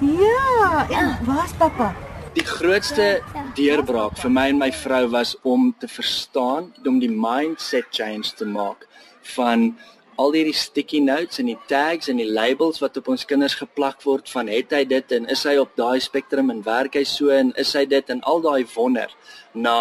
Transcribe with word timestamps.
Ja, 0.00 0.86
en 0.90 1.16
waar's 1.26 1.52
pappa? 1.58 1.92
Die 2.36 2.44
grootste 2.46 3.22
deurbraak 3.58 4.18
vir 4.20 4.30
my 4.30 4.46
en 4.52 4.60
my 4.60 4.70
vrou 4.72 5.04
was 5.10 5.34
om 5.42 5.70
te 5.80 5.88
verstaan, 5.90 6.72
om 6.86 7.00
die 7.02 7.10
mindset 7.10 7.88
change 7.90 8.34
te 8.38 8.46
maak 8.46 8.86
van 9.34 9.72
al 10.18 10.34
hierdie 10.34 10.56
sticky 10.56 10.98
notes 11.04 11.38
en 11.38 11.50
die 11.52 11.58
tags 11.70 12.10
en 12.10 12.18
die 12.18 12.26
labels 12.26 12.80
wat 12.82 12.96
op 12.98 13.10
ons 13.12 13.26
kinders 13.28 13.54
geplak 13.60 14.02
word 14.02 14.30
van 14.32 14.50
het 14.50 14.72
hy 14.74 14.82
dit 14.90 15.14
en 15.14 15.28
is 15.30 15.44
hy 15.46 15.54
op 15.62 15.76
daai 15.78 16.00
spektrum 16.02 16.50
en 16.50 16.64
werk 16.66 16.98
hy 16.98 17.04
so 17.06 17.30
en 17.34 17.52
is 17.62 17.70
hy 17.78 17.84
dit 17.86 18.10
en 18.10 18.22
al 18.26 18.42
daai 18.42 18.64
wonder 18.74 19.14
na 19.54 19.76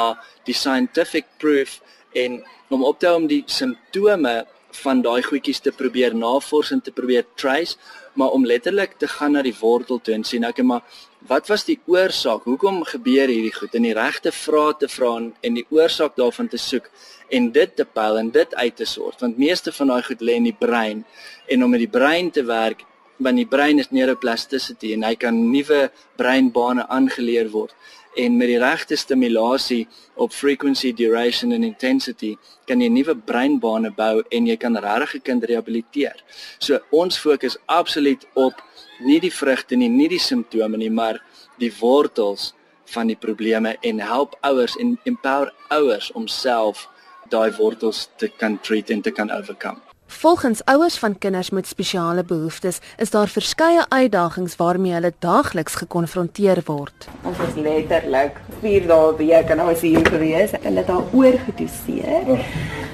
die 0.46 0.56
scientific 0.58 1.26
proof 1.42 1.80
en 2.14 2.44
om 2.70 2.86
op 2.86 3.00
te 3.02 3.10
hou 3.10 3.18
om 3.24 3.26
die 3.32 3.44
simptome 3.50 4.36
van 4.84 5.02
daai 5.02 5.22
goedjies 5.24 5.60
te 5.66 5.72
probeer 5.72 6.16
navors 6.16 6.72
en 6.72 6.82
te 6.82 6.92
probeer 6.92 7.26
trace 7.36 7.78
maar 8.18 8.34
om 8.34 8.46
letterlik 8.46 8.98
te 8.98 9.08
gaan 9.08 9.36
na 9.38 9.42
die 9.46 9.56
wortel 9.60 10.00
toe 10.02 10.14
en 10.14 10.24
sien 10.24 10.46
okay 10.48 10.66
maar 10.66 10.84
wat 11.28 11.48
was 11.50 11.66
die 11.66 11.80
oorsaak? 11.90 12.44
Hoekom 12.46 12.84
gebeur 12.86 13.28
hierdie 13.28 13.54
goed? 13.54 13.74
En 13.76 13.84
die 13.84 13.94
regte 13.94 14.32
vrae 14.32 14.76
te 14.80 14.88
vra 14.88 15.16
en 15.18 15.58
die 15.58 15.66
oorsaak 15.74 16.16
daarvan 16.16 16.48
te 16.48 16.60
soek 16.62 16.90
en 17.30 17.52
dit 17.52 17.76
te 17.76 17.86
pyl 17.86 18.18
en 18.18 18.30
dit 18.32 18.56
uit 18.56 18.76
te 18.76 18.86
sort 18.86 19.22
want 19.24 19.40
meeste 19.42 19.74
van 19.80 19.92
daai 19.92 20.04
goed 20.08 20.22
lê 20.24 20.38
in 20.40 20.48
die 20.48 20.56
brein 20.60 21.04
en 21.48 21.64
om 21.64 21.74
met 21.74 21.84
die 21.84 21.92
brein 21.92 22.32
te 22.32 22.44
werk 22.48 22.86
want 23.18 23.40
die 23.40 23.50
brein 23.50 23.82
is 23.84 23.92
neuroplasticity 23.92 24.94
en 24.96 25.04
hy 25.08 25.16
kan 25.20 25.38
nuwe 25.52 25.88
breinbane 26.20 26.86
aangeleer 27.00 27.52
word 27.56 27.76
en 28.18 28.38
met 28.38 28.50
die 28.50 28.60
regte 28.60 28.98
stimulasie 28.98 29.88
op 30.16 30.34
frequency, 30.34 30.94
duration 30.94 31.54
en 31.54 31.64
intensity 31.64 32.34
kan 32.68 32.82
jy 32.82 32.90
nuwe 32.92 33.16
breinbane 33.30 33.92
bou 33.96 34.24
en 34.34 34.48
jy 34.50 34.58
kan 34.58 34.76
regtig 34.76 35.16
'n 35.16 35.22
kind 35.24 35.44
rehabiliteer. 35.44 36.18
So 36.60 36.80
ons 36.92 37.20
fokus 37.20 37.58
absoluut 37.66 38.26
op 38.34 38.54
nie 39.00 39.20
die 39.20 39.32
vrugte 39.32 39.76
nie, 39.76 39.90
nie 39.90 40.10
die 40.10 40.20
simptome 40.20 40.78
nie, 40.78 40.90
maar 40.90 41.22
die 41.60 41.72
wortels 41.80 42.54
van 42.86 43.08
die 43.08 43.20
probleme 43.20 43.76
en 43.82 44.00
help 44.00 44.38
ouers 44.42 44.78
en 44.78 45.00
empower 45.04 45.54
ouers 45.70 46.12
om 46.12 46.28
self 46.28 46.88
daai 47.30 47.52
wortels 47.58 48.10
te 48.18 48.28
kan 48.28 48.60
treat 48.60 48.90
en 48.90 49.02
te 49.02 49.12
kan 49.12 49.32
overcome. 49.32 49.87
Volgens 50.08 50.66
ouers 50.66 50.98
van 50.98 51.18
kinders 51.18 51.50
met 51.50 51.68
spesiale 51.68 52.24
behoeftes 52.24 52.80
is 52.98 53.10
daar 53.10 53.28
verskeie 53.28 53.86
uitdagings 53.90 54.56
waarmee 54.56 54.94
hulle 54.94 55.14
daagliks 55.20 55.76
gekonfronteer 55.76 56.62
word. 56.66 57.08
Ons 57.22 57.38
was 57.38 57.56
letterlik 57.56 58.40
4 58.62 58.88
dae 58.88 59.16
week 59.18 59.50
en 59.50 59.64
is 59.70 59.82
hier 59.82 60.06
gewees 60.06 60.52
en 60.52 60.64
hulle 60.64 60.84
haar 60.88 61.12
oorgedoseer. 61.12 62.46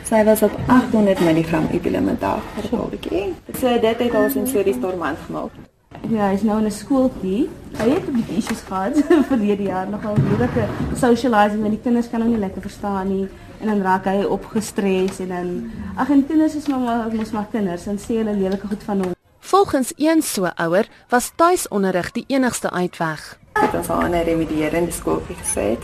Sy 0.10 0.24
was 0.24 0.42
op 0.42 0.58
800 0.68 1.20
mg 1.20 1.62
epilementar 1.72 2.42
per 2.56 2.70
dagkie. 2.72 3.30
So 3.60 3.80
dit 3.80 4.04
het 4.08 4.12
haar 4.12 4.30
sensories 4.34 4.82
dormant 4.82 5.22
gemaak. 5.28 5.73
Ja, 6.12 6.28
hy 6.28 6.34
is 6.36 6.44
nou 6.44 6.58
in 6.60 6.66
'n 6.66 6.72
skooltjie. 6.72 7.50
Hy 7.78 7.90
het 7.90 8.08
'n 8.08 8.14
bietjie 8.14 8.38
issues 8.38 8.62
gehad 8.68 8.98
verlede 9.32 9.64
jaar, 9.64 9.88
nogal 9.90 10.16
moeilike 10.20 10.68
socializing 10.96 11.62
met 11.62 11.72
die 11.72 11.80
kinders 11.80 12.10
kan 12.10 12.22
hom 12.22 12.30
nie 12.30 12.40
lekker 12.40 12.62
verstaan 12.62 13.08
nie 13.08 13.28
en 13.60 13.68
dan 13.68 13.82
raak 13.82 14.06
hy 14.06 14.24
opgestres 14.24 15.20
en 15.20 15.28
dan 15.28 15.72
ag 15.96 16.10
en 16.10 16.26
kinders 16.28 16.56
is 16.56 16.68
maar 16.68 17.08
mos 17.14 17.32
maar 17.32 17.48
kinders 17.52 17.88
en 17.88 17.98
sê 17.98 18.20
hulle 18.20 18.36
leweke 18.36 18.68
goed 18.68 18.84
van 18.84 19.04
hom. 19.04 19.14
Volgens 19.40 19.94
een 19.96 20.22
so 20.22 20.50
ouer 20.56 20.88
was 21.10 21.32
tuisonderrig 21.36 22.12
die 22.12 22.26
enigste 22.28 22.72
uitweg. 22.72 23.40
Dit 23.54 23.72
was 23.72 23.90
aan 23.90 24.12
'n 24.12 24.24
remedierende 24.24 24.92
skooltjie 24.92 25.36
gesê. 25.36 25.78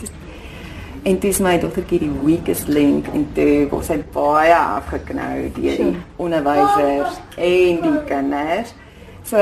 En 1.02 1.18
dis 1.18 1.38
my 1.38 1.58
dogtertjie 1.58 1.98
die 1.98 2.12
weakest 2.24 2.68
link 2.68 3.06
en 3.06 3.28
toe 3.32 3.68
was 3.70 3.86
sy 3.86 4.04
baie 4.12 4.56
afgeknou 4.56 5.50
deur 5.54 5.76
die 5.76 5.96
onderwysers 6.16 7.16
en 7.36 7.80
die 7.80 8.04
kinders. 8.04 8.74
So 9.30 9.38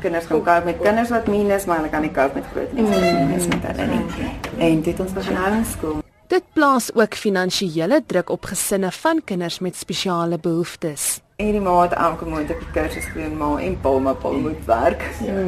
kinders 0.00 0.26
kan 0.30 0.42
koop 0.46 0.64
met 0.64 0.78
kinders 0.78 1.10
wat 1.10 1.26
minus, 1.26 1.64
maar 1.66 1.80
hulle 1.80 1.90
kan 1.90 2.04
nie 2.04 2.12
koop 2.14 2.34
met 2.38 2.44
groot 2.52 2.72
mense 2.78 3.48
met 3.48 3.64
hulle 3.66 3.86
nie. 3.90 4.28
En 4.62 4.82
dit 4.86 5.00
ons 5.02 5.12
begin 5.12 5.64
skool. 5.66 5.98
Dit 6.30 6.44
plaas 6.54 6.92
ook 6.94 7.18
finansiële 7.18 8.02
druk 8.06 8.30
op 8.30 8.46
gesinne 8.52 8.92
van 8.92 9.24
kinders 9.24 9.58
met 9.58 9.76
spesiale 9.76 10.38
behoeftes. 10.38 11.18
Hierdie 11.42 11.60
maand 11.60 11.92
elke 11.92 12.24
maand 12.30 12.54
ek 12.54 12.62
kursus 12.72 13.10
doen 13.16 13.34
maar 13.36 13.58
en 13.66 13.76
pa 13.82 13.98
maar 13.98 14.14
pa 14.22 14.30
moet 14.30 14.64
werk. 14.70 15.02
Ja. 15.26 15.42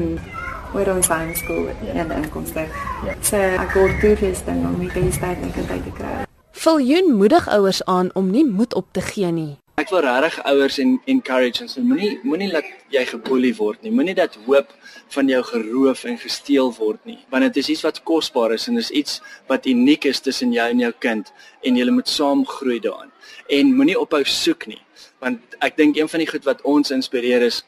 Oor 0.75 0.94
ons 0.97 1.06
skool 1.38 1.69
ja. 1.87 1.94
en 1.94 2.10
inkomste. 2.10 2.66
Ja. 3.06 3.15
So 3.22 3.38
ek 3.38 3.78
word 3.78 4.00
toe 4.03 4.16
gestel 4.19 4.59
om 4.59 4.78
my 4.83 4.91
tyd 4.91 5.22
en 5.22 5.53
tyd 5.54 5.84
te 5.87 5.94
kry. 5.94 6.25
Viljoen 6.50 7.15
moedig 7.15 7.47
ouers 7.49 7.84
aan 7.84 8.10
om 8.15 8.31
nie 8.31 8.44
moed 8.44 8.75
op 8.75 8.91
te 8.91 9.00
gee 9.00 9.31
nie. 9.31 9.64
Ek 9.75 9.91
wil 9.91 10.05
regtig 10.05 10.37
ouers 10.47 10.77
en 10.79 10.91
encourage 11.11 11.59
en 11.65 11.69
sê 11.71 11.81
moenie 11.83 12.12
moenie 12.23 12.47
laat 12.53 12.67
jy 12.95 13.01
geboelie 13.09 13.51
word 13.59 13.81
nie. 13.83 13.91
Moenie 13.91 14.15
dat 14.15 14.37
hoop 14.47 14.71
van 15.17 15.27
jou 15.33 15.41
geroof 15.49 16.05
en 16.07 16.19
gesteel 16.23 16.71
word 16.77 17.01
nie. 17.11 17.19
Want 17.33 17.49
dit 17.49 17.59
is 17.65 17.73
iets 17.75 17.83
wat 17.83 17.99
kosbaar 18.07 18.55
is 18.55 18.69
en 18.71 18.79
dis 18.79 18.93
iets 18.95 19.19
wat 19.51 19.67
uniek 19.67 20.07
is 20.07 20.23
tussen 20.23 20.55
jou 20.55 20.69
en 20.71 20.84
jou 20.84 20.93
kind 21.03 21.33
en 21.67 21.81
julle 21.81 21.97
moet 21.97 22.13
saam 22.13 22.45
groei 22.47 22.79
daarin. 22.84 23.11
En 23.51 23.75
moenie 23.75 23.99
ophou 23.99 24.23
soek 24.23 24.69
nie. 24.71 24.79
Want 25.19 25.59
ek 25.59 25.75
dink 25.83 25.99
een 25.99 26.13
van 26.13 26.23
die 26.23 26.31
goed 26.31 26.47
wat 26.47 26.63
ons 26.63 26.95
inspireer 26.95 27.43
is 27.43 27.65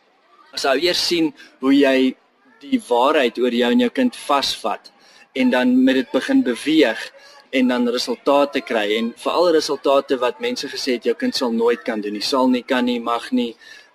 as 0.55 0.69
ou 0.71 0.79
eers 0.79 1.03
sien 1.11 1.33
hoe 1.59 1.75
jy 1.75 2.15
die 2.63 2.79
waarheid 2.87 3.43
oor 3.43 3.55
jou 3.55 3.73
en 3.75 3.83
jou 3.83 3.91
kind 3.91 4.15
vasvat 4.29 4.93
en 5.35 5.51
dan 5.51 5.75
met 5.83 5.99
dit 6.05 6.15
begin 6.15 6.47
beweeg 6.47 7.03
en 7.51 7.69
dan 7.69 7.89
resultate 7.89 8.61
kry. 8.61 8.87
En 8.99 9.13
veral 9.17 9.51
resultate 9.57 10.19
wat 10.19 10.41
mense 10.41 10.69
gesê 10.69 10.97
het 10.99 11.05
jou 11.05 11.15
kind 11.15 11.35
sal 11.35 11.53
nooit 11.53 11.83
kan 11.85 12.01
doen 12.01 12.17
nie, 12.17 12.25
sal 12.25 12.49
nie 12.49 12.63
kan 12.63 12.85
nie, 12.85 13.01
mag 13.01 13.31
nie, 13.33 13.55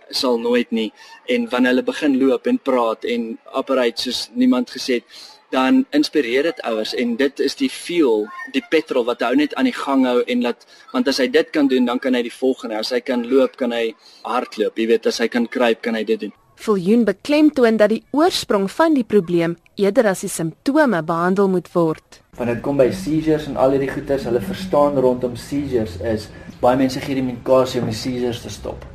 sal 0.09 0.39
nooit 0.39 0.71
nie. 0.71 0.91
En 1.27 1.49
wanneer 1.49 1.75
hulle 1.75 1.87
begin 1.87 2.17
loop 2.19 2.47
en 2.47 2.59
praat 2.59 3.05
en 3.05 3.37
operate 3.53 4.01
soos 4.07 4.29
niemand 4.33 4.71
gesê 4.71 5.01
het 5.01 5.21
dan 5.51 5.85
inspireer 5.91 6.43
dit 6.47 6.61
ouers. 6.61 6.93
En 6.95 7.15
dit 7.19 7.39
is 7.39 7.55
die 7.59 7.69
fuel, 7.69 8.27
die 8.55 8.63
petrol 8.69 9.05
wat 9.05 9.23
hou 9.25 9.33
net 9.35 9.55
aan 9.59 9.67
die 9.67 9.75
gang 9.75 10.05
hou 10.07 10.21
en 10.23 10.45
laat 10.47 10.65
want 10.93 11.07
as 11.11 11.19
hy 11.19 11.27
dit 11.31 11.49
kan 11.51 11.67
doen, 11.71 11.85
dan 11.87 11.99
kan 11.99 12.15
hy 12.15 12.23
die 12.27 12.33
volgende, 12.33 12.79
as 12.79 12.91
hy 12.95 13.01
kan 13.03 13.27
loop, 13.27 13.57
kan 13.59 13.75
hy 13.75 13.91
hardloop, 14.27 14.79
jy 14.79 14.87
weet, 14.91 15.11
as 15.11 15.19
hy 15.23 15.27
kan 15.31 15.47
kruip, 15.47 15.83
kan 15.83 15.95
hy 15.99 16.03
dit 16.07 16.27
doen. 16.27 16.33
Viljoen 16.55 17.05
beklemtoon 17.05 17.77
dat 17.77 17.89
die 17.89 18.03
oorsprong 18.11 18.71
van 18.71 18.93
die 18.93 19.07
probleem 19.07 19.57
eerder 19.75 20.07
as 20.07 20.25
die 20.25 20.29
simptome 20.29 21.03
behandel 21.03 21.49
moet 21.49 21.71
word 21.73 22.21
wanneer 22.41 22.57
dit 22.57 22.63
kom 22.65 22.79
by 22.79 22.87
seizures 22.95 23.43
en 23.49 23.57
al 23.59 23.75
hierdie 23.75 23.91
goeters, 23.91 24.23
hulle 24.25 24.41
verstaan 24.41 24.95
rondom 25.03 25.35
seizures 25.37 25.97
is 26.07 26.29
baie 26.63 26.79
mense 26.79 27.01
gee 27.03 27.17
die 27.17 27.25
medikasie 27.25 27.81
om 27.81 27.89
die 27.91 27.97
seizures 27.97 28.41
te 28.41 28.49
stop. 28.53 28.85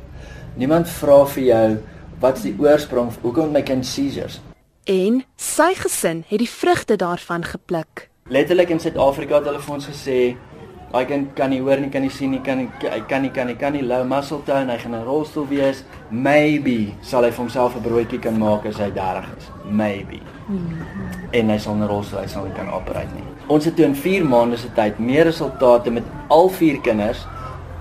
Niemand 0.57 0.89
vra 0.89 1.21
vir 1.35 1.43
jou 1.45 1.67
wat's 2.23 2.43
die 2.43 2.55
oorsprong 2.59 3.13
hoekom 3.21 3.53
my 3.53 3.61
kind 3.63 3.85
seizures. 3.87 4.39
En 4.89 5.21
sy 5.39 5.69
gesin 5.77 6.23
het 6.27 6.41
die 6.41 6.49
vrugte 6.49 6.97
daarvan 6.99 7.45
gepluk. 7.45 8.07
Letterlik 8.27 8.73
in 8.73 8.81
Suid-Afrika 8.83 9.39
het 9.39 9.47
hulle 9.47 9.63
vir 9.63 9.75
ons 9.77 9.89
gesê 9.91 10.19
Hy 10.93 11.03
kan 11.03 11.27
kan 11.35 11.49
nie 11.51 11.59
hoor 11.59 11.81
nie, 11.83 11.89
kan 11.91 12.01
nie 12.01 12.09
sien 12.09 12.31
nie, 12.31 12.39
kan 12.39 12.61
nie 12.61 12.69
hy 12.79 13.01
kan 13.09 13.21
nie 13.21 13.31
kan 13.35 13.47
nie 13.47 13.55
kan 13.59 13.73
nie 13.75 13.83
low 13.83 14.05
muscle 14.07 14.39
tone, 14.47 14.71
hy 14.71 14.77
gaan 14.77 14.93
in 14.93 15.01
'n 15.01 15.05
rolstoel 15.05 15.47
wees. 15.47 15.83
Maybe 16.11 16.95
sal 17.01 17.23
hy 17.23 17.31
vir 17.31 17.43
homself 17.43 17.75
'n 17.75 17.83
broodjie 17.83 18.19
kan 18.19 18.39
maak 18.39 18.65
as 18.65 18.77
hy 18.77 18.89
30 18.91 19.25
is. 19.37 19.49
Maybe. 19.65 20.21
En 21.33 21.49
hy 21.49 21.57
sal 21.57 21.73
in 21.73 21.83
'n 21.83 21.87
rolstoel 21.87 22.19
hy 22.21 22.27
sal 22.27 22.45
nie 22.45 22.55
kan 22.55 22.69
operate 22.69 23.13
nie. 23.15 23.23
Ons 23.47 23.65
het 23.65 23.75
toe 23.75 23.85
in 23.85 23.95
4 23.95 24.25
maande 24.25 24.57
se 24.57 24.69
tyd 24.75 24.99
meer 24.99 25.25
resultate 25.25 25.91
met 25.91 26.03
al 26.29 26.49
4 26.49 26.81
kinders 26.81 27.27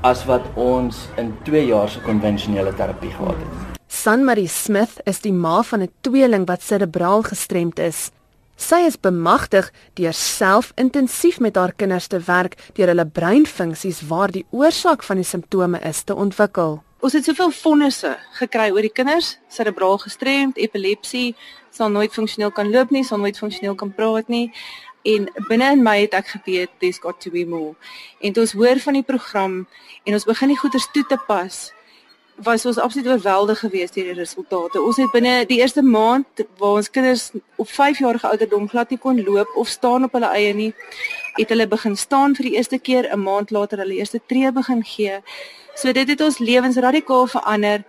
as 0.02 0.24
wat 0.24 0.42
ons 0.54 1.08
in 1.16 1.34
2 1.44 1.66
jaar 1.66 1.88
se 1.88 2.00
konvensionele 2.00 2.74
terapie 2.74 3.10
gehad 3.10 3.36
het. 3.36 3.78
San 3.88 4.24
Marie 4.24 4.48
Smith 4.48 5.00
is 5.04 5.20
die 5.20 5.32
ma 5.32 5.62
van 5.62 5.82
'n 5.82 5.90
tweeling 6.00 6.46
wat 6.46 6.62
serebraal 6.62 7.22
gestremd 7.22 7.78
is. 7.78 8.10
Sy 8.56 8.86
is 8.88 8.96
bemagtig 8.96 9.68
deur 10.00 10.14
self 10.16 10.70
intensief 10.80 11.36
met 11.44 11.58
haar 11.60 11.74
kinders 11.76 12.06
te 12.08 12.22
werk 12.24 12.56
deur 12.72 12.88
hulle 12.88 13.04
breinfunksies 13.04 14.00
waar 14.08 14.32
die 14.32 14.46
oorsaak 14.50 15.04
van 15.04 15.20
die 15.20 15.28
simptome 15.28 15.80
is 15.84 16.00
te 16.08 16.16
ontwikkel. 16.16 16.80
Ons 17.04 17.12
het 17.12 17.28
soveel 17.28 17.52
vonnisse 17.52 18.14
gekry 18.38 18.70
oor 18.72 18.80
die 18.80 18.92
kinders, 18.92 19.34
serebraal 19.52 20.00
gestremd, 20.00 20.56
epilepsie, 20.56 21.34
sal 21.68 21.92
nooit 21.92 22.16
funksioneel 22.16 22.50
kan 22.56 22.72
loop 22.72 22.90
nie, 22.90 23.04
sal 23.04 23.20
nooit 23.20 23.36
funksioneel 23.36 23.76
kan 23.76 23.92
praat 23.92 24.32
nie. 24.32 24.48
En 25.04 25.28
binne 25.50 25.68
in 25.76 25.84
my 25.84 25.98
het 26.00 26.16
ek 26.16 26.32
geweet 26.38 26.72
there's 26.80 26.98
got 27.04 27.20
to 27.20 27.30
be 27.30 27.44
more. 27.44 27.76
En 28.24 28.32
toe 28.32 28.46
ons 28.48 28.56
hoor 28.56 28.80
van 28.80 28.96
die 28.96 29.04
program 29.04 29.66
en 30.08 30.16
ons 30.16 30.24
begin 30.24 30.54
die 30.54 30.58
goeders 30.64 30.88
toe 30.96 31.04
te 31.06 31.20
pas, 31.28 31.66
was 32.36 32.66
ons 32.66 32.78
absoluut 32.78 33.06
oorweldig 33.06 33.58
geweest 33.58 33.94
deur 33.94 34.04
die 34.04 34.20
resultate. 34.20 34.80
Ons 34.82 34.96
het 35.00 35.12
binne 35.12 35.44
die 35.48 35.58
eerste 35.58 35.82
maand 35.82 36.44
waar 36.60 36.80
ons 36.80 36.90
kinders 36.90 37.30
op 37.56 37.68
5 37.68 37.98
jarige 37.98 38.28
ouderdom 38.28 38.68
glad 38.68 38.90
nie 38.90 38.98
kon 38.98 39.22
loop 39.24 39.56
of 39.56 39.68
staan 39.68 40.04
op 40.04 40.12
hulle 40.12 40.28
eie 40.36 40.54
nie, 40.54 40.72
het 41.36 41.48
hulle 41.48 41.66
begin 41.66 41.96
staan 41.96 42.36
vir 42.36 42.50
die 42.50 42.56
eerste 42.56 42.78
keer, 42.78 43.08
'n 43.12 43.20
maand 43.20 43.50
later 43.50 43.78
hulle 43.78 43.94
eerste 43.94 44.20
tree 44.26 44.52
begin 44.52 44.84
gee. 44.84 45.20
So 45.74 45.92
dit 45.92 46.08
het 46.08 46.20
ons 46.20 46.38
lewens 46.38 46.76
radikaal 46.76 47.26
verander. 47.26 47.84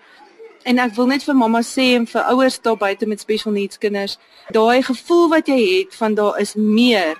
En 0.64 0.80
ek 0.80 0.96
wil 0.96 1.06
net 1.06 1.24
vir 1.24 1.36
mamma 1.36 1.62
sê 1.62 1.96
en 1.96 2.08
vir 2.08 2.22
ouers 2.22 2.62
daar 2.62 2.78
buite 2.78 3.06
met 3.06 3.20
special 3.20 3.52
needs 3.52 3.78
kinders, 3.78 4.18
daai 4.52 4.82
gevoel 4.84 5.30
wat 5.30 5.48
jy 5.48 5.80
het 5.80 5.96
van 5.96 6.14
daar 6.14 6.40
is 6.40 6.54
meer 6.56 7.16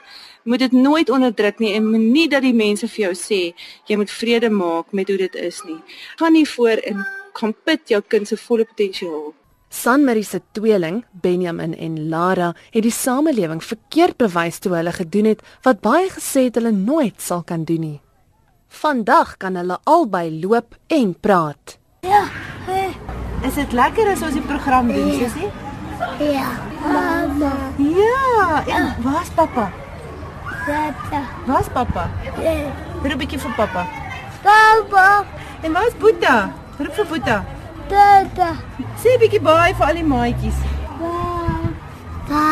moet 0.48 0.64
dit 0.64 0.72
nooit 0.72 1.10
onderdruk 1.10 1.60
nie 1.60 1.74
en 1.76 1.90
moenie 1.92 2.28
dat 2.32 2.46
die 2.46 2.56
mense 2.56 2.88
vir 2.88 3.08
jou 3.08 3.14
sê 3.20 3.42
jy 3.90 3.98
moet 4.00 4.12
vrede 4.12 4.50
maak 4.50 4.94
met 4.96 5.10
hoe 5.12 5.18
dit 5.20 5.36
is 5.36 5.62
nie. 5.68 5.80
Gaan 6.20 6.34
nie 6.34 6.48
voor 6.48 6.80
in 6.88 7.04
kom 7.38 7.54
put 7.54 7.92
jou 7.92 8.02
kind 8.02 8.28
se 8.28 8.38
volle 8.48 8.66
potensiaal. 8.66 9.34
Sanmarie 9.70 10.24
se 10.24 10.40
tweeling, 10.56 11.04
Benjamin 11.12 11.76
en 11.76 12.10
Lara, 12.10 12.54
het 12.72 12.84
die 12.84 12.94
samelewing 12.94 13.60
verkeerd 13.64 14.18
bewys 14.18 14.62
toe 14.64 14.74
hulle 14.78 14.94
gedoen 14.96 15.34
het 15.34 15.44
wat 15.68 15.84
baie 15.84 16.08
gesê 16.10 16.48
het 16.48 16.56
hulle 16.58 16.72
nooit 16.72 17.20
sal 17.22 17.44
kan 17.44 17.66
doen 17.68 17.84
nie. 17.84 17.98
Vandag 18.68 19.36
kan 19.38 19.60
hulle 19.60 19.78
albei 19.84 20.30
loop 20.40 20.76
en 20.88 21.14
praat. 21.20 21.78
Ja. 22.08 22.24
Hey. 22.68 22.96
Is 23.48 23.56
dit 23.56 23.74
lekker 23.76 24.08
as 24.12 24.24
ons 24.26 24.36
die 24.36 24.48
program 24.48 24.88
doen, 24.92 25.12
sussie? 25.20 25.52
Ja. 26.32 26.48
Mama. 26.82 27.52
Ja, 27.78 28.64
en 28.66 28.96
waar's 29.04 29.30
pappa? 29.36 29.72
Tata. 30.68 31.22
Waar's 31.48 31.70
pappa? 31.72 32.10
Ja. 32.44 32.54
Roep 33.00 33.16
'n 33.16 33.20
bietjie 33.22 33.40
vir 33.40 33.54
pappa. 33.56 33.88
Papa. 34.44 35.26
En 35.64 35.72
waar's 35.72 35.96
Boeta? 35.96 36.52
Roep 36.78 36.94
vir 36.94 37.08
Boeta. 37.08 37.38
Tata. 37.88 38.50
Sê 39.00 39.16
bietjie 39.22 39.40
baie 39.40 39.74
vir 39.74 39.88
al 39.88 39.96
die 39.96 40.04
maatjies. 40.04 40.60
Pa. 42.28 42.44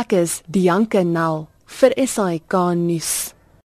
Ek 0.00 0.12
is 0.12 0.40
Dianke 0.48 1.04
Nel 1.04 1.48
vir 1.66 1.92
SAK 2.06 2.54
nuus. 2.80 3.37